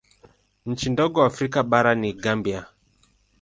[0.65, 2.65] Nchi ndogo Afrika bara ni Gambia.